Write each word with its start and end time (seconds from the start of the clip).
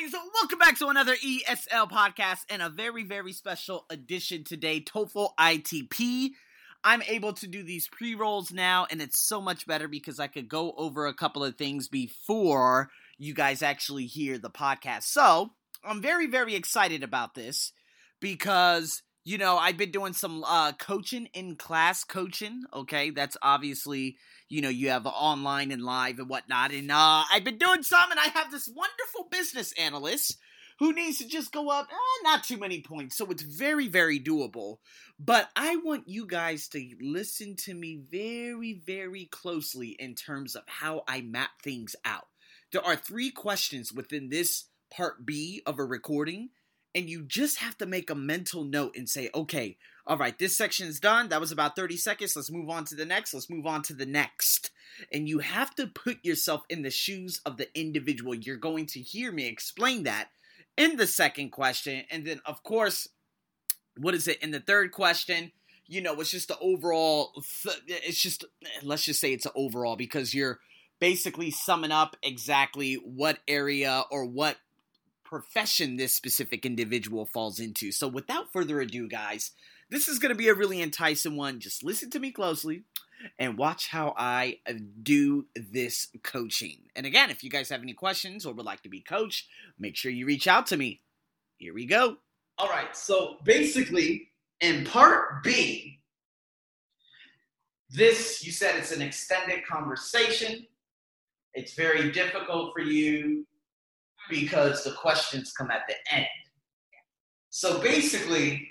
guys, 0.00 0.12
welcome 0.34 0.58
back 0.58 0.78
to 0.78 0.86
another 0.86 1.14
ESL 1.16 1.90
podcast 1.90 2.38
and 2.48 2.62
a 2.62 2.68
very, 2.68 3.04
very 3.04 3.32
special 3.32 3.84
edition 3.90 4.44
today, 4.44 4.80
TOEFL 4.80 5.30
ITP. 5.38 6.30
I'm 6.82 7.02
able 7.02 7.34
to 7.34 7.46
do 7.46 7.62
these 7.62 7.88
pre 7.88 8.14
rolls 8.14 8.50
now, 8.50 8.86
and 8.90 9.02
it's 9.02 9.26
so 9.26 9.40
much 9.40 9.66
better 9.66 9.88
because 9.88 10.18
I 10.18 10.26
could 10.28 10.48
go 10.48 10.72
over 10.76 11.06
a 11.06 11.14
couple 11.14 11.44
of 11.44 11.56
things 11.56 11.88
before 11.88 12.88
you 13.18 13.34
guys 13.34 13.62
actually 13.62 14.06
hear 14.06 14.38
the 14.38 14.48
podcast. 14.48 15.04
So, 15.04 15.50
I'm 15.84 16.00
very, 16.00 16.26
very 16.26 16.54
excited 16.54 17.02
about 17.02 17.34
this 17.34 17.72
because 18.20 19.02
you 19.24 19.38
know, 19.38 19.56
I've 19.56 19.76
been 19.76 19.90
doing 19.90 20.12
some 20.12 20.44
uh, 20.44 20.72
coaching 20.72 21.28
in 21.34 21.56
class 21.56 22.04
coaching. 22.04 22.62
Okay, 22.72 23.10
that's 23.10 23.36
obviously 23.42 24.16
you 24.48 24.62
know 24.62 24.68
you 24.68 24.90
have 24.90 25.06
online 25.06 25.70
and 25.70 25.82
live 25.82 26.18
and 26.18 26.28
whatnot, 26.28 26.72
and 26.72 26.90
uh, 26.90 27.24
I've 27.30 27.44
been 27.44 27.58
doing 27.58 27.82
some, 27.82 28.10
and 28.10 28.18
I 28.18 28.28
have 28.28 28.50
this 28.50 28.68
wonderful 28.68 29.28
business 29.30 29.72
analyst 29.78 30.38
who 30.78 30.94
needs 30.94 31.18
to 31.18 31.28
just 31.28 31.52
go 31.52 31.68
up 31.68 31.88
eh, 31.90 32.22
not 32.22 32.42
too 32.44 32.56
many 32.56 32.80
points, 32.80 33.16
so 33.16 33.26
it's 33.26 33.42
very 33.42 33.88
very 33.88 34.18
doable. 34.18 34.78
But 35.18 35.50
I 35.54 35.76
want 35.76 36.08
you 36.08 36.26
guys 36.26 36.68
to 36.68 36.82
listen 37.02 37.56
to 37.64 37.74
me 37.74 38.00
very 38.10 38.80
very 38.86 39.26
closely 39.26 39.96
in 39.98 40.14
terms 40.14 40.56
of 40.56 40.62
how 40.66 41.02
I 41.06 41.20
map 41.20 41.50
things 41.62 41.94
out. 42.06 42.28
There 42.72 42.84
are 42.84 42.96
three 42.96 43.30
questions 43.30 43.92
within 43.92 44.30
this 44.30 44.64
part 44.90 45.26
B 45.26 45.62
of 45.66 45.78
a 45.78 45.84
recording 45.84 46.50
and 46.94 47.08
you 47.08 47.22
just 47.22 47.58
have 47.58 47.78
to 47.78 47.86
make 47.86 48.10
a 48.10 48.14
mental 48.14 48.64
note 48.64 48.96
and 48.96 49.08
say, 49.08 49.30
okay, 49.34 49.76
all 50.06 50.18
right, 50.18 50.36
this 50.38 50.56
section 50.56 50.88
is 50.88 50.98
done. 50.98 51.28
That 51.28 51.40
was 51.40 51.52
about 51.52 51.76
30 51.76 51.96
seconds. 51.96 52.34
Let's 52.34 52.50
move 52.50 52.68
on 52.68 52.84
to 52.86 52.96
the 52.96 53.04
next. 53.04 53.32
Let's 53.32 53.50
move 53.50 53.66
on 53.66 53.82
to 53.82 53.94
the 53.94 54.06
next. 54.06 54.70
And 55.12 55.28
you 55.28 55.38
have 55.38 55.74
to 55.76 55.86
put 55.86 56.24
yourself 56.24 56.62
in 56.68 56.82
the 56.82 56.90
shoes 56.90 57.40
of 57.46 57.58
the 57.58 57.68
individual. 57.78 58.34
You're 58.34 58.56
going 58.56 58.86
to 58.86 59.00
hear 59.00 59.30
me 59.30 59.46
explain 59.46 60.02
that 60.04 60.30
in 60.76 60.96
the 60.96 61.06
second 61.06 61.50
question. 61.50 62.04
And 62.10 62.26
then, 62.26 62.40
of 62.44 62.62
course, 62.64 63.08
what 63.96 64.14
is 64.14 64.26
it 64.26 64.42
in 64.42 64.50
the 64.50 64.60
third 64.60 64.90
question? 64.90 65.52
You 65.86 66.00
know, 66.00 66.18
it's 66.20 66.30
just 66.30 66.48
the 66.48 66.58
overall, 66.58 67.32
it's 67.86 68.20
just, 68.20 68.44
let's 68.82 69.04
just 69.04 69.20
say 69.20 69.32
it's 69.32 69.46
an 69.46 69.52
overall 69.54 69.96
because 69.96 70.34
you're 70.34 70.58
basically 70.98 71.50
summing 71.50 71.92
up 71.92 72.16
exactly 72.22 72.94
what 72.94 73.38
area 73.46 74.04
or 74.10 74.24
what 74.24 74.56
profession 75.30 75.96
this 75.96 76.12
specific 76.12 76.66
individual 76.66 77.24
falls 77.24 77.60
into. 77.60 77.92
So, 77.92 78.08
without 78.08 78.52
further 78.52 78.80
ado, 78.80 79.08
guys, 79.08 79.52
this 79.88 80.08
is 80.08 80.18
going 80.18 80.30
to 80.30 80.38
be 80.38 80.48
a 80.48 80.54
really 80.54 80.82
enticing 80.82 81.36
one. 81.36 81.60
Just 81.60 81.84
listen 81.84 82.10
to 82.10 82.18
me 82.18 82.32
closely 82.32 82.82
and 83.38 83.56
watch 83.56 83.86
how 83.86 84.12
I 84.16 84.58
uh, 84.68 84.72
do 85.02 85.46
this 85.54 86.08
coaching. 86.24 86.78
And 86.96 87.06
again, 87.06 87.30
if 87.30 87.44
you 87.44 87.50
guys 87.50 87.68
have 87.68 87.82
any 87.82 87.92
questions 87.92 88.44
or 88.44 88.52
would 88.52 88.66
like 88.66 88.82
to 88.82 88.88
be 88.88 89.00
coached, 89.00 89.46
make 89.78 89.96
sure 89.96 90.10
you 90.10 90.26
reach 90.26 90.48
out 90.48 90.66
to 90.66 90.76
me. 90.76 91.00
Here 91.58 91.74
we 91.74 91.86
go. 91.86 92.16
All 92.58 92.68
right, 92.68 92.94
so 92.96 93.36
basically, 93.44 94.32
in 94.60 94.84
part 94.84 95.44
B, 95.44 96.00
this, 97.88 98.44
you 98.44 98.50
said 98.50 98.76
it's 98.76 98.92
an 98.92 99.00
extended 99.00 99.64
conversation. 99.64 100.66
It's 101.54 101.74
very 101.74 102.10
difficult 102.10 102.72
for 102.74 102.80
you 102.80 103.46
because 104.28 104.84
the 104.84 104.92
questions 104.92 105.52
come 105.52 105.70
at 105.70 105.82
the 105.88 105.94
end. 106.14 106.26
So 107.50 107.80
basically, 107.80 108.68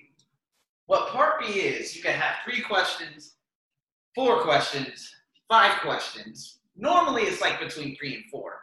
what 0.86 1.10
part 1.10 1.42
B 1.42 1.46
is, 1.48 1.96
you 1.96 2.02
can 2.02 2.14
have 2.14 2.38
three 2.46 2.62
questions, 2.62 3.36
four 4.16 4.42
questions, 4.42 5.12
five 5.50 5.80
questions. 5.82 6.60
Normally, 6.76 7.24
it's 7.24 7.42
like 7.42 7.60
between 7.60 7.96
three 7.96 8.16
and 8.16 8.24
four. 8.32 8.62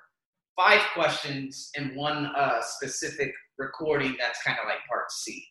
Five 0.56 0.80
questions 0.94 1.70
and 1.76 1.94
one 1.94 2.26
uh, 2.34 2.62
specific 2.62 3.32
recording, 3.58 4.16
that's 4.18 4.42
kind 4.42 4.58
of 4.58 4.66
like 4.66 4.78
part 4.88 5.10
C. 5.12 5.44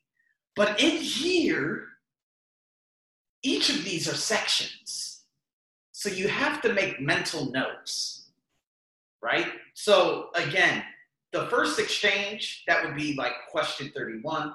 But 0.56 0.82
in 0.82 0.98
here, 0.98 1.84
each 3.44 3.70
of 3.70 3.84
these 3.84 4.10
are 4.10 4.16
sections. 4.16 5.26
So 5.92 6.10
you 6.10 6.28
have 6.28 6.62
to 6.64 6.74
make 6.74 7.00
mental 7.00 7.52
notes, 7.52 8.32
right? 9.22 9.48
So 9.76 10.30
again, 10.36 10.84
the 11.36 11.48
first 11.48 11.80
exchange, 11.80 12.64
that 12.66 12.86
would 12.86 12.96
be 12.96 13.14
like 13.16 13.34
question 13.52 13.92
31. 13.94 14.54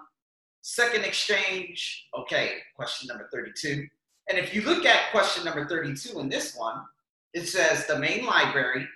Second 0.63 1.05
exchange, 1.05 2.07
okay, 2.19 2.55
question 2.75 3.07
number 3.07 3.29
32. 3.31 3.87
And 4.31 4.39
if 4.39 4.55
you 4.55 4.63
look 4.63 4.87
at 4.87 5.11
question 5.11 5.45
number 5.45 5.69
32 5.69 6.19
in 6.21 6.31
this 6.31 6.57
one, 6.57 6.77
it 7.35 7.47
says 7.47 7.87
the 7.87 7.99
main 7.99 8.25
library, 8.25 8.89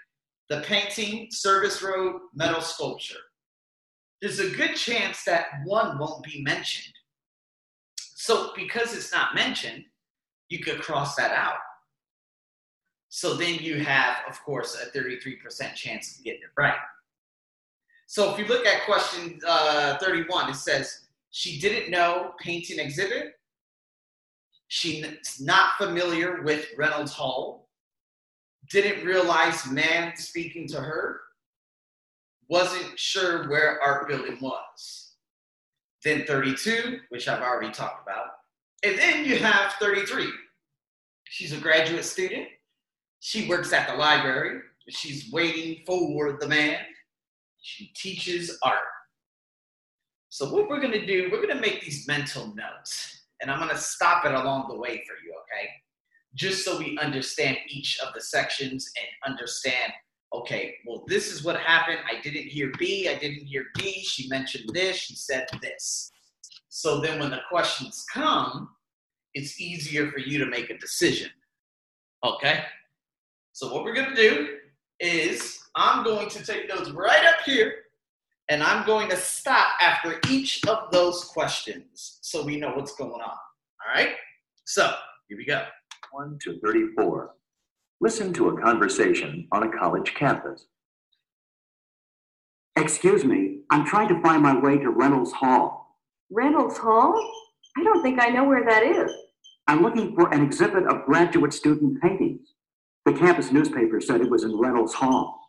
the 0.49 0.61
painting, 0.61 1.29
service 1.31 1.83
road, 1.83 2.23
metal 2.35 2.63
sculpture. 2.63 3.21
There's 4.23 4.41
a 4.41 4.57
good 4.57 4.77
chance 4.77 5.23
that 5.25 5.49
one 5.67 5.99
won't 5.99 6.25
be 6.25 6.43
mentioned. 6.43 6.95
So 7.99 8.53
because 8.57 8.97
it's 8.97 9.13
not 9.13 9.35
mentioned, 9.35 9.85
you 10.49 10.61
could 10.61 10.81
cross 10.81 11.17
that 11.17 11.33
out. 11.33 11.59
So 13.11 13.35
then 13.35 13.57
you 13.57 13.85
have, 13.85 14.17
of 14.27 14.43
course, 14.43 14.75
a 14.83 14.97
33% 14.99 15.75
chance 15.75 16.17
of 16.17 16.25
getting 16.25 16.41
it 16.41 16.49
right. 16.57 16.79
So 18.07 18.33
if 18.33 18.39
you 18.39 18.47
look 18.47 18.67
at 18.67 18.85
question 18.85 19.39
uh, 19.47 19.99
31, 19.99 20.51
it 20.51 20.57
says, 20.57 21.05
she 21.31 21.59
didn't 21.59 21.91
know 21.91 22.33
painting 22.41 22.79
exhibit. 22.79 23.35
She's 24.69 25.41
not 25.41 25.73
familiar 25.79 26.43
with 26.43 26.67
Reynolds 26.77 27.13
Hall. 27.13 27.69
Didn't 28.71 29.05
realize 29.05 29.67
man 29.71 30.17
speaking 30.17 30.69
to 30.69 30.81
her. 30.81 31.21
Wasn't 32.49 32.99
sure 32.99 33.49
where 33.49 33.81
art 33.83 34.09
building 34.09 34.39
was. 34.41 35.15
Then 36.05 36.25
32, 36.27 37.01
which 37.09 37.27
I've 37.29 37.43
already 37.43 37.73
talked 37.73 38.07
about. 38.07 38.27
And 38.85 38.99
then 38.99 39.25
you 39.25 39.39
have 39.39 39.73
33. 39.81 40.31
She's 41.25 41.53
a 41.53 41.61
graduate 41.61 42.05
student. 42.05 42.49
She 43.21 43.49
works 43.49 43.73
at 43.73 43.89
the 43.89 43.95
library. 43.95 44.61
She's 44.91 45.33
waiting 45.33 45.83
for 45.87 46.37
the 46.39 46.47
man 46.47 46.79
she 47.65 47.91
teaches 47.97 48.59
art. 48.63 48.85
So 50.29 50.53
what 50.53 50.69
we're 50.69 50.81
gonna 50.81 51.07
do, 51.07 51.31
we're 51.33 51.41
gonna 51.41 51.61
make 51.61 51.81
these 51.81 52.07
mental 52.07 52.55
notes, 52.55 53.23
and 53.41 53.51
I'm 53.51 53.59
gonna 53.59 53.79
stop 53.79 54.27
it 54.27 54.33
along 54.33 54.67
the 54.69 54.77
way 54.77 55.03
for 55.07 55.15
you, 55.25 55.33
okay? 55.43 55.71
Just 56.35 56.63
so 56.63 56.77
we 56.77 56.99
understand 56.99 57.57
each 57.69 57.99
of 58.01 58.13
the 58.13 58.21
sections 58.21 58.93
and 58.99 59.33
understand, 59.33 59.95
okay, 60.35 60.75
well, 60.85 61.05
this 61.09 61.33
is 61.33 61.43
what 61.43 61.59
happened. 61.59 62.01
I 62.07 62.21
didn't 62.21 62.49
hear 62.49 62.71
B, 62.79 63.09
I 63.09 63.15
didn't 63.19 63.47
hear 63.47 63.67
D, 63.77 64.03
she 64.03 64.29
mentioned 64.29 64.69
this, 64.75 64.97
she 64.99 65.17
said 65.17 65.47
this. 65.63 66.11
So 66.69 67.01
then 67.01 67.19
when 67.19 67.31
the 67.31 67.41
questions 67.49 68.05
come, 68.13 68.69
it's 69.33 69.59
easier 69.59 70.11
for 70.11 70.19
you 70.19 70.39
to 70.39 70.47
make 70.47 70.69
a 70.69 70.77
decision. 70.77 71.31
Okay? 72.23 72.65
So 73.53 73.73
what 73.73 73.85
we're 73.85 73.95
gonna 73.95 74.15
do 74.15 74.59
is 75.01 75.64
I'm 75.77 76.05
going 76.05 76.29
to 76.31 76.45
take 76.45 76.69
those 76.69 76.91
right 76.93 77.25
up 77.25 77.41
here 77.45 77.75
and 78.49 78.63
I'm 78.63 78.87
going 78.87 79.09
to 79.09 79.17
stop 79.17 79.69
after 79.81 80.21
each 80.29 80.65
of 80.67 80.91
those 80.93 81.25
questions 81.25 82.19
so 82.21 82.45
we 82.45 82.57
know 82.57 82.73
what's 82.75 82.95
going 82.95 83.13
on. 83.13 83.21
All 83.21 83.95
right? 83.95 84.11
So 84.65 84.95
here 85.29 85.39
we 85.39 85.45
go. 85.45 85.65
1 86.13 86.39
to 86.45 86.61
34. 86.61 87.31
Listen 88.01 88.33
to 88.35 88.51
a 88.51 88.61
conversation 88.61 89.49
on 89.53 89.63
a 89.63 89.79
college 89.79 90.15
campus. 90.15 90.67
Excuse 92.77 93.25
me, 93.25 93.61
I'm 93.71 93.87
trying 93.87 94.09
to 94.09 94.21
find 94.21 94.43
my 94.43 94.59
way 94.59 94.79
to 94.79 94.91
Reynolds 94.91 95.33
Hall. 95.33 95.97
Reynolds 96.31 96.77
Hall? 96.77 97.15
I 97.77 97.85
don't 97.85 98.03
think 98.03 98.21
I 98.21 98.29
know 98.29 98.45
where 98.45 98.65
that 98.65 98.83
is. 98.83 99.11
I'm 99.67 99.83
looking 99.83 100.15
for 100.15 100.33
an 100.33 100.43
exhibit 100.43 100.85
of 100.87 101.05
graduate 101.07 101.55
student 101.55 102.01
paintings. 102.03 102.55
The 103.07 103.13
campus 103.13 103.53
newspaper 103.53 104.01
said 104.01 104.21
it 104.21 104.31
was 104.31 104.45
in 104.45 104.59
Reynolds 104.59 104.95
Hall. 104.95 105.44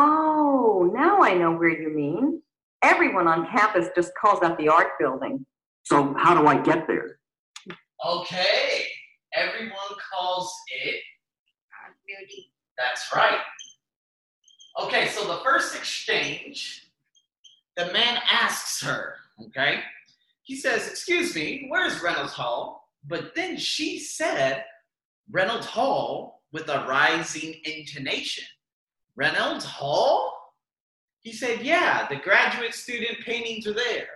Oh, 0.00 0.88
now 0.94 1.22
I 1.22 1.34
know 1.34 1.50
where 1.50 1.68
you 1.68 1.90
mean. 1.90 2.40
Everyone 2.84 3.26
on 3.26 3.50
campus 3.50 3.88
just 3.96 4.12
calls 4.14 4.38
that 4.40 4.56
the 4.56 4.68
art 4.68 4.90
building. 5.00 5.44
So, 5.82 6.14
how 6.16 6.40
do 6.40 6.46
I 6.46 6.56
get 6.56 6.86
there? 6.86 7.18
Okay, 8.06 8.86
everyone 9.34 9.72
calls 10.12 10.54
it 10.84 11.00
art 11.82 11.96
building. 12.06 12.44
That's 12.78 13.08
right. 13.12 13.40
Okay, 14.80 15.08
so 15.08 15.26
the 15.26 15.40
first 15.42 15.74
exchange, 15.74 16.92
the 17.76 17.86
man 17.92 18.20
asks 18.30 18.80
her, 18.84 19.16
okay? 19.46 19.80
He 20.44 20.54
says, 20.54 20.86
Excuse 20.86 21.34
me, 21.34 21.66
where's 21.70 22.00
Reynolds 22.00 22.34
Hall? 22.34 22.88
But 23.08 23.34
then 23.34 23.56
she 23.56 23.98
said, 23.98 24.64
Reynolds 25.28 25.66
Hall 25.66 26.42
with 26.52 26.68
a 26.68 26.86
rising 26.86 27.56
intonation. 27.64 28.44
Reynolds 29.18 29.64
Hall? 29.64 30.32
He 31.20 31.32
said, 31.32 31.62
Yeah, 31.62 32.06
the 32.08 32.16
graduate 32.16 32.74
student 32.74 33.18
paintings 33.24 33.66
are 33.66 33.74
there. 33.74 34.06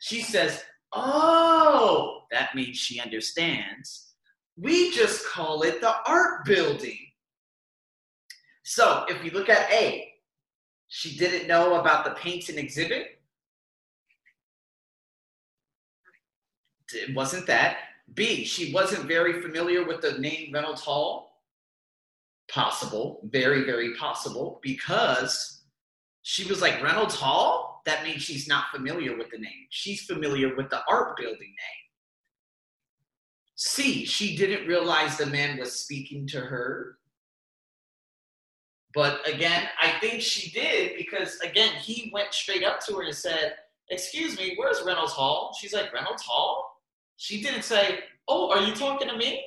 She 0.00 0.22
says, 0.22 0.62
Oh, 0.92 2.22
that 2.30 2.54
means 2.54 2.78
she 2.78 3.00
understands. 3.00 4.14
We 4.56 4.92
just 4.92 5.26
call 5.26 5.62
it 5.62 5.80
the 5.80 5.94
art 6.06 6.44
building. 6.44 6.98
So 8.64 9.04
if 9.08 9.24
you 9.24 9.30
look 9.32 9.48
at 9.48 9.70
A, 9.72 10.12
She 10.88 11.16
didn't 11.18 11.48
know 11.48 11.80
about 11.80 12.04
the 12.04 12.12
painting 12.12 12.58
exhibit. 12.58 13.20
It 16.94 17.14
wasn't 17.14 17.46
that. 17.48 17.78
B, 18.14 18.44
she 18.44 18.72
wasn't 18.72 19.06
very 19.08 19.42
familiar 19.42 19.84
with 19.84 20.00
the 20.00 20.18
name 20.18 20.52
Reynolds 20.52 20.82
Hall. 20.82 21.35
Possible, 22.48 23.20
very, 23.24 23.64
very 23.64 23.94
possible, 23.96 24.60
because 24.62 25.64
she 26.22 26.44
was 26.48 26.60
like, 26.60 26.82
Reynolds 26.82 27.14
Hall? 27.14 27.82
That 27.86 28.02
means 28.02 28.22
she's 28.22 28.48
not 28.48 28.70
familiar 28.74 29.16
with 29.16 29.30
the 29.30 29.38
name. 29.38 29.66
She's 29.70 30.02
familiar 30.02 30.56
with 30.56 30.70
the 30.70 30.82
art 30.88 31.16
building 31.16 31.38
name. 31.38 31.86
C, 33.56 34.04
she 34.04 34.36
didn't 34.36 34.66
realize 34.66 35.16
the 35.16 35.26
man 35.26 35.58
was 35.58 35.72
speaking 35.72 36.26
to 36.28 36.40
her. 36.40 36.98
But 38.92 39.26
again, 39.28 39.68
I 39.80 39.98
think 40.00 40.20
she 40.20 40.50
did 40.50 40.96
because, 40.96 41.38
again, 41.40 41.74
he 41.74 42.10
went 42.12 42.34
straight 42.34 42.64
up 42.64 42.80
to 42.86 42.96
her 42.96 43.02
and 43.02 43.14
said, 43.14 43.54
Excuse 43.88 44.36
me, 44.36 44.54
where's 44.56 44.82
Reynolds 44.82 45.12
Hall? 45.12 45.56
She's 45.58 45.72
like, 45.72 45.92
Reynolds 45.92 46.22
Hall? 46.22 46.80
She 47.16 47.40
didn't 47.42 47.62
say, 47.62 48.00
Oh, 48.26 48.50
are 48.50 48.62
you 48.62 48.74
talking 48.74 49.08
to 49.08 49.16
me? 49.16 49.44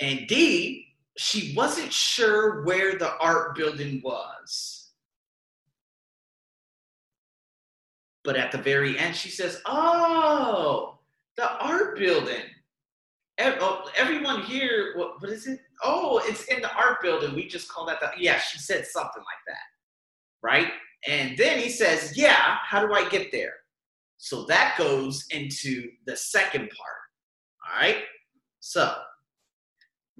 And 0.00 0.26
D, 0.26 0.86
she 1.16 1.54
wasn't 1.54 1.92
sure 1.92 2.62
where 2.64 2.96
the 2.96 3.16
art 3.18 3.54
building 3.54 4.00
was. 4.02 4.90
But 8.24 8.36
at 8.36 8.52
the 8.52 8.58
very 8.58 8.98
end, 8.98 9.16
she 9.16 9.28
says, 9.30 9.60
Oh, 9.66 10.98
the 11.36 11.50
art 11.58 11.98
building. 11.98 12.42
oh, 13.38 13.90
Everyone 13.96 14.42
here, 14.42 14.92
what, 14.96 15.20
what 15.20 15.30
is 15.30 15.46
it? 15.46 15.60
Oh, 15.82 16.22
it's 16.24 16.44
in 16.44 16.60
the 16.60 16.72
art 16.74 17.00
building. 17.02 17.34
We 17.34 17.48
just 17.48 17.68
call 17.68 17.86
that 17.86 18.00
the, 18.00 18.10
yeah, 18.18 18.38
she 18.38 18.58
said 18.58 18.86
something 18.86 19.22
like 19.22 19.44
that. 19.46 20.42
Right? 20.42 20.72
And 21.08 21.36
then 21.36 21.58
he 21.58 21.70
says, 21.70 22.16
Yeah, 22.16 22.56
how 22.62 22.86
do 22.86 22.92
I 22.92 23.08
get 23.08 23.32
there? 23.32 23.54
So 24.18 24.44
that 24.46 24.76
goes 24.76 25.26
into 25.30 25.90
the 26.06 26.16
second 26.16 26.70
part. 26.70 27.72
All 27.74 27.80
right. 27.80 28.02
So 28.60 28.94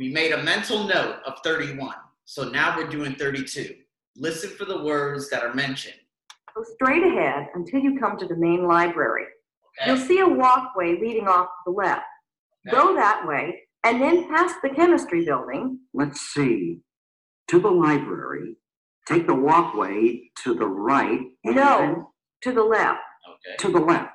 we 0.01 0.09
made 0.09 0.33
a 0.33 0.43
mental 0.43 0.85
note 0.85 1.17
of 1.27 1.35
31. 1.45 1.95
So 2.25 2.49
now 2.49 2.75
we're 2.75 2.89
doing 2.89 3.15
32. 3.17 3.75
Listen 4.17 4.49
for 4.51 4.65
the 4.65 4.83
words 4.83 5.29
that 5.29 5.45
are 5.45 5.53
mentioned. 5.53 5.97
Go 6.57 6.65
straight 6.75 7.03
ahead 7.03 7.49
until 7.55 7.81
you 7.81 8.01
come 8.01 8.17
to 8.17 8.27
the 8.27 8.35
main 8.35 8.67
library. 8.67 9.27
Okay. 9.79 9.91
You'll 9.91 10.01
see 10.01 10.21
a 10.21 10.27
walkway 10.27 10.99
leading 10.99 11.29
off 11.29 11.47
to 11.49 11.53
the 11.67 11.71
left. 11.73 12.03
Okay. 12.67 12.75
Go 12.75 12.95
that 12.95 13.27
way 13.27 13.61
and 13.85 14.01
then 14.01 14.27
past 14.29 14.57
the 14.63 14.71
chemistry 14.71 15.27
building. 15.27 15.79
Let's 15.93 16.21
see. 16.21 16.81
To 17.49 17.61
the 17.61 17.71
library, 17.71 18.57
take 19.07 19.27
the 19.27 19.35
walkway 19.35 20.31
to 20.45 20.55
the 20.55 20.67
right. 20.67 21.21
and 21.45 21.57
No, 21.57 22.13
to 22.43 22.53
the 22.53 22.63
left. 22.63 23.01
Okay. 23.29 23.57
To 23.59 23.73
the 23.73 23.85
left. 23.85 24.13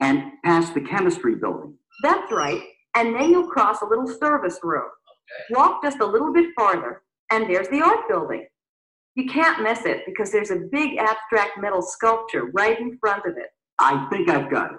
And 0.00 0.32
past 0.44 0.74
the 0.74 0.80
chemistry 0.80 1.36
building. 1.36 1.74
That's 2.02 2.32
right. 2.32 2.62
And 2.96 3.14
then 3.14 3.30
you'll 3.30 3.48
cross 3.48 3.82
a 3.82 3.86
little 3.86 4.08
service 4.08 4.58
road. 4.64 4.90
Okay. 5.30 5.60
Walk 5.60 5.82
just 5.82 6.00
a 6.00 6.06
little 6.06 6.32
bit 6.32 6.50
farther, 6.56 7.02
and 7.30 7.48
there's 7.48 7.68
the 7.68 7.82
art 7.82 8.08
building. 8.08 8.46
You 9.14 9.26
can't 9.26 9.62
miss 9.62 9.84
it 9.84 10.04
because 10.06 10.32
there's 10.32 10.50
a 10.50 10.68
big 10.70 10.98
abstract 10.98 11.58
metal 11.60 11.82
sculpture 11.82 12.46
right 12.54 12.78
in 12.78 12.98
front 12.98 13.26
of 13.26 13.36
it. 13.36 13.48
I 13.78 14.06
think 14.10 14.28
I've 14.28 14.50
got 14.50 14.72
it. 14.72 14.78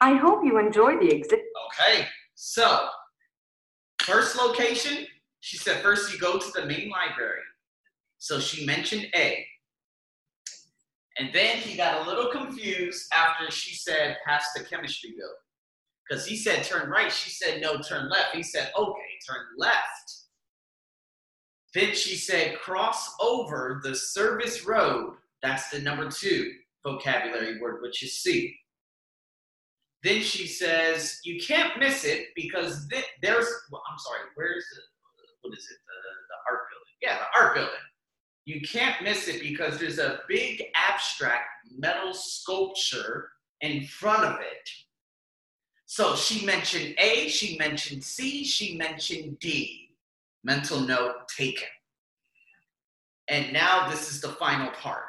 I 0.00 0.14
hope 0.14 0.44
you 0.44 0.58
enjoy 0.58 0.98
the 0.98 1.12
exhibit. 1.14 1.44
Okay. 1.80 2.06
So, 2.34 2.88
first 4.02 4.36
location, 4.36 5.06
she 5.40 5.56
said 5.56 5.82
first 5.82 6.12
you 6.12 6.18
go 6.18 6.38
to 6.38 6.50
the 6.54 6.66
main 6.66 6.90
library. 6.90 7.40
So 8.18 8.38
she 8.38 8.64
mentioned 8.64 9.06
A. 9.16 9.44
And 11.18 11.30
then 11.32 11.58
he 11.58 11.76
got 11.76 12.06
a 12.06 12.08
little 12.08 12.30
confused 12.30 13.12
after 13.12 13.50
she 13.50 13.74
said 13.74 14.16
past 14.24 14.50
the 14.56 14.64
chemistry 14.64 15.10
building. 15.10 15.34
Because 16.12 16.26
he 16.26 16.36
said 16.36 16.62
turn 16.62 16.90
right. 16.90 17.10
She 17.10 17.30
said 17.30 17.62
no, 17.62 17.78
turn 17.78 18.10
left. 18.10 18.36
He 18.36 18.42
said 18.42 18.70
okay, 18.76 19.00
turn 19.26 19.46
left. 19.56 20.12
Then 21.72 21.94
she 21.94 22.16
said 22.16 22.58
cross 22.58 23.14
over 23.18 23.80
the 23.82 23.94
service 23.94 24.66
road. 24.66 25.14
That's 25.42 25.70
the 25.70 25.78
number 25.78 26.10
two 26.10 26.52
vocabulary 26.84 27.58
word, 27.62 27.80
which 27.80 28.02
is 28.02 28.20
C. 28.20 28.54
Then 30.04 30.20
she 30.20 30.46
says, 30.46 31.18
"You 31.24 31.40
can't 31.40 31.78
miss 31.78 32.04
it 32.04 32.26
because 32.36 32.86
thi- 32.90 33.04
there's." 33.22 33.48
Well, 33.70 33.82
I'm 33.90 33.98
sorry. 33.98 34.20
Where's 34.34 34.66
the? 34.74 34.82
What 35.40 35.56
is 35.56 35.64
it? 35.64 35.78
The, 35.86 35.94
the 36.28 36.50
art 36.50 36.60
building. 36.68 36.94
Yeah, 37.00 37.18
the 37.20 37.40
art 37.40 37.54
building. 37.54 37.86
You 38.44 38.60
can't 38.60 39.02
miss 39.02 39.28
it 39.28 39.40
because 39.40 39.78
there's 39.78 39.98
a 39.98 40.20
big 40.28 40.62
abstract 40.74 41.46
metal 41.74 42.12
sculpture 42.12 43.30
in 43.62 43.86
front 43.86 44.24
of 44.24 44.40
it. 44.40 44.68
So 45.92 46.16
she 46.16 46.46
mentioned 46.46 46.94
A, 46.96 47.28
she 47.28 47.58
mentioned 47.58 48.02
C, 48.02 48.44
she 48.44 48.78
mentioned 48.78 49.38
D. 49.40 49.90
Mental 50.42 50.80
note 50.80 51.28
taken. 51.28 51.68
And 53.28 53.52
now 53.52 53.90
this 53.90 54.10
is 54.10 54.22
the 54.22 54.30
final 54.30 54.70
part. 54.70 55.04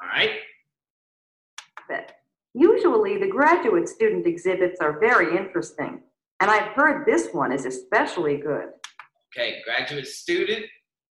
All 0.00 0.08
right. 0.08 0.38
Usually, 2.54 3.18
the 3.18 3.26
graduate 3.26 3.88
student 3.88 4.24
exhibits 4.28 4.78
are 4.80 5.00
very 5.00 5.36
interesting, 5.36 6.00
and 6.38 6.48
I've 6.48 6.68
heard 6.74 7.04
this 7.04 7.30
one 7.32 7.50
is 7.50 7.66
especially 7.66 8.36
good. 8.36 8.68
Okay, 9.36 9.62
graduate 9.64 10.06
student 10.06 10.64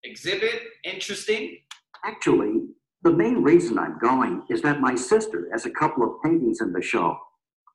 exhibit, 0.04 0.62
interesting. 0.84 1.58
Actually, 2.02 2.62
the 3.02 3.12
main 3.12 3.42
reason 3.42 3.78
I'm 3.78 3.98
going 3.98 4.44
is 4.48 4.62
that 4.62 4.80
my 4.80 4.94
sister 4.94 5.50
has 5.52 5.66
a 5.66 5.70
couple 5.70 6.02
of 6.02 6.22
paintings 6.22 6.62
in 6.62 6.72
the 6.72 6.80
show. 6.80 7.18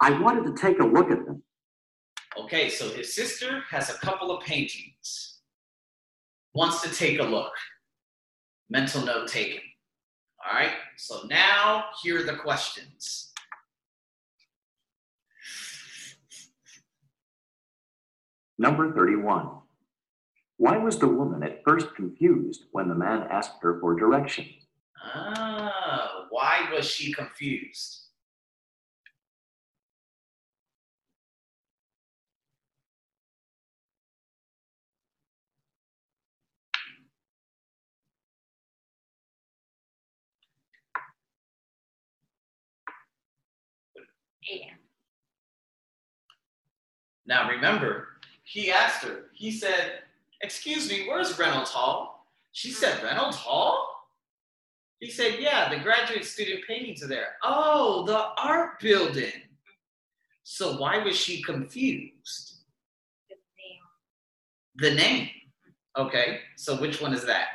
I 0.01 0.19
wanted 0.19 0.47
to 0.47 0.59
take 0.59 0.79
a 0.79 0.83
look 0.83 1.11
at 1.11 1.25
them. 1.25 1.43
Okay, 2.35 2.69
so 2.69 2.89
his 2.89 3.13
sister 3.13 3.61
has 3.69 3.89
a 3.91 3.99
couple 3.99 4.35
of 4.35 4.43
paintings. 4.43 5.41
Wants 6.55 6.81
to 6.81 6.89
take 6.89 7.19
a 7.19 7.23
look. 7.23 7.53
Mental 8.69 9.05
note 9.05 9.27
taken. 9.27 9.61
All 10.43 10.57
right, 10.57 10.73
so 10.97 11.21
now 11.29 11.85
here 12.01 12.19
are 12.19 12.23
the 12.23 12.37
questions. 12.37 13.31
Number 18.57 18.91
31. 18.93 19.49
Why 20.57 20.77
was 20.77 20.97
the 20.97 21.07
woman 21.07 21.43
at 21.43 21.63
first 21.63 21.95
confused 21.95 22.65
when 22.71 22.87
the 22.87 22.95
man 22.95 23.27
asked 23.29 23.61
her 23.61 23.79
for 23.79 23.95
directions? 23.95 24.49
Ah, 25.03 26.25
why 26.31 26.69
was 26.73 26.89
she 26.89 27.13
confused? 27.13 28.10
Now 47.25 47.49
remember, 47.49 48.07
he 48.43 48.71
asked 48.71 49.03
her, 49.03 49.25
he 49.33 49.51
said, 49.51 49.99
Excuse 50.41 50.89
me, 50.89 51.07
where's 51.07 51.37
Reynolds 51.37 51.69
Hall? 51.69 52.25
She 52.51 52.71
said, 52.71 53.03
Reynolds 53.03 53.37
Hall? 53.37 53.87
He 54.99 55.09
said, 55.09 55.35
Yeah, 55.39 55.69
the 55.69 55.83
graduate 55.83 56.25
student 56.25 56.61
paintings 56.67 57.03
are 57.03 57.07
there. 57.07 57.35
Oh, 57.43 58.03
the 58.05 58.29
art 58.37 58.79
building. 58.79 59.31
So 60.43 60.77
why 60.77 60.97
was 60.97 61.15
she 61.15 61.41
confused? 61.41 62.59
The 63.29 63.35
name. 63.57 64.95
The 64.95 64.95
name. 64.95 65.29
Okay, 65.97 66.39
so 66.57 66.75
which 66.79 67.01
one 67.01 67.13
is 67.13 67.25
that? 67.25 67.47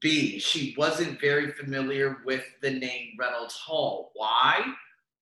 B, 0.00 0.38
she 0.38 0.74
wasn't 0.76 1.20
very 1.20 1.52
familiar 1.52 2.18
with 2.24 2.44
the 2.60 2.70
name 2.70 3.12
Reynolds 3.18 3.54
Hall. 3.54 4.12
Why? 4.14 4.60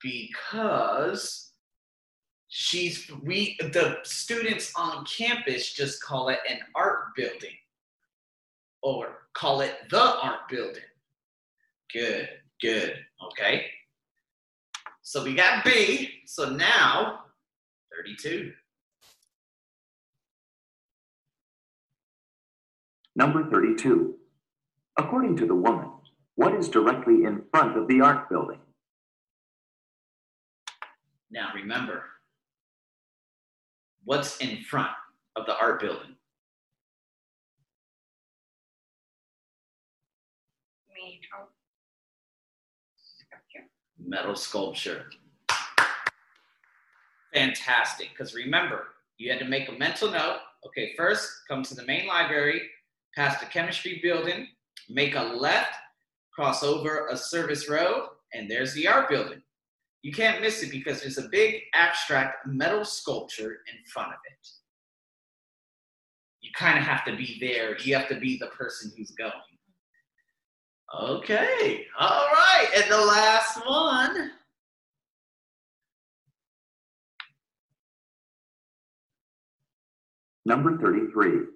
Because 0.02 1.52
she's 2.56 3.10
we 3.24 3.56
the 3.72 3.98
students 4.04 4.72
on 4.76 5.04
campus 5.06 5.72
just 5.72 6.00
call 6.00 6.28
it 6.28 6.38
an 6.48 6.58
art 6.76 7.06
building 7.16 7.56
or 8.80 9.26
call 9.32 9.60
it 9.60 9.74
the 9.90 10.00
art 10.00 10.48
building. 10.48 10.84
Good, 11.92 12.28
good. 12.62 12.94
Okay. 13.26 13.66
So 15.02 15.24
we 15.24 15.34
got 15.34 15.64
B. 15.64 16.20
So 16.26 16.50
now 16.50 17.24
32. 17.98 18.52
Number 23.16 23.50
32. 23.50 24.14
According 24.96 25.36
to 25.38 25.46
the 25.46 25.56
woman, 25.56 25.90
what 26.36 26.54
is 26.54 26.68
directly 26.68 27.24
in 27.24 27.42
front 27.50 27.76
of 27.76 27.88
the 27.88 28.00
art 28.00 28.30
building? 28.30 28.60
Now 31.32 31.50
remember, 31.52 32.04
what's 34.04 34.38
in 34.38 34.62
front 34.62 34.90
of 35.36 35.46
the 35.46 35.56
art 35.58 35.80
building? 35.80 36.16
Metal 40.88 41.48
sculpture. 42.96 43.68
metal 43.98 44.36
sculpture. 44.36 45.06
Fantastic, 47.32 48.10
because 48.10 48.34
remember, 48.34 48.88
you 49.18 49.30
had 49.30 49.40
to 49.40 49.44
make 49.44 49.68
a 49.68 49.72
mental 49.72 50.10
note. 50.10 50.38
Okay, 50.66 50.94
first, 50.96 51.28
come 51.48 51.62
to 51.64 51.74
the 51.74 51.84
main 51.84 52.06
library, 52.06 52.62
past 53.14 53.40
the 53.40 53.46
chemistry 53.46 54.00
building, 54.02 54.46
make 54.88 55.16
a 55.16 55.22
left, 55.22 55.74
cross 56.32 56.62
over 56.62 57.08
a 57.08 57.16
service 57.16 57.68
road, 57.68 58.08
and 58.32 58.50
there's 58.50 58.72
the 58.74 58.86
art 58.86 59.08
building. 59.08 59.42
You 60.04 60.12
can't 60.12 60.42
miss 60.42 60.62
it 60.62 60.70
because 60.70 61.00
there's 61.00 61.16
a 61.16 61.30
big 61.30 61.62
abstract 61.72 62.46
metal 62.46 62.84
sculpture 62.84 63.60
in 63.72 63.82
front 63.90 64.10
of 64.10 64.18
it. 64.26 64.48
You 66.42 66.50
kind 66.54 66.78
of 66.78 66.84
have 66.84 67.06
to 67.06 67.16
be 67.16 67.38
there. 67.40 67.78
You 67.78 67.96
have 67.96 68.08
to 68.08 68.20
be 68.20 68.36
the 68.36 68.48
person 68.48 68.92
who's 68.94 69.12
going. 69.12 69.32
Okay, 70.94 71.86
all 71.98 72.26
right, 72.26 72.66
and 72.76 72.92
the 72.92 72.98
last 72.98 73.66
one. 73.66 74.32
Number 80.44 80.76
33. 80.76 81.46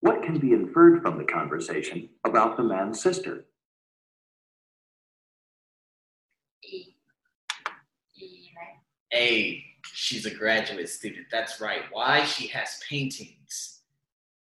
What 0.00 0.22
can 0.22 0.38
be 0.38 0.52
inferred 0.52 1.00
from 1.00 1.16
the 1.16 1.24
conversation 1.24 2.10
about 2.26 2.58
the 2.58 2.64
man's 2.64 3.02
sister? 3.02 3.46
E. 6.64 6.91
A, 9.14 9.64
she's 9.92 10.26
a 10.26 10.34
graduate 10.34 10.88
student. 10.88 11.26
That's 11.30 11.60
right. 11.60 11.82
Why? 11.90 12.24
She 12.24 12.46
has 12.48 12.80
paintings. 12.88 13.80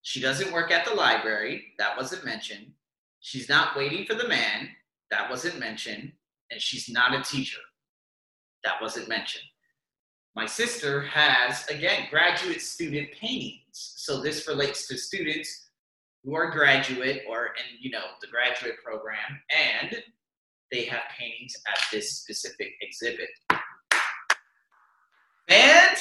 She 0.02 0.20
doesn't 0.20 0.52
work 0.52 0.70
at 0.70 0.84
the 0.84 0.94
library. 0.94 1.64
That 1.78 1.96
wasn't 1.96 2.24
mentioned. 2.24 2.72
She's 3.20 3.48
not 3.48 3.76
waiting 3.76 4.04
for 4.04 4.14
the 4.14 4.28
man. 4.28 4.68
That 5.10 5.30
wasn't 5.30 5.58
mentioned. 5.58 6.12
And 6.50 6.60
she's 6.60 6.88
not 6.88 7.14
a 7.14 7.22
teacher. 7.22 7.60
That 8.64 8.80
wasn't 8.80 9.08
mentioned. 9.08 9.44
My 10.34 10.46
sister 10.46 11.02
has, 11.02 11.66
again, 11.68 12.08
graduate 12.10 12.62
student 12.62 13.10
paintings. 13.12 13.62
So 13.72 14.20
this 14.20 14.48
relates 14.48 14.88
to 14.88 14.96
students 14.96 15.68
who 16.24 16.34
are 16.34 16.50
graduate 16.50 17.22
or 17.28 17.46
in, 17.46 17.78
you 17.80 17.90
know, 17.90 18.04
the 18.20 18.28
graduate 18.28 18.76
program 18.84 19.40
and 19.50 20.02
they 20.70 20.84
have 20.84 21.02
paintings 21.18 21.54
at 21.68 21.78
this 21.92 22.12
specific 22.12 22.72
exhibit 22.80 23.28
and 25.52 25.98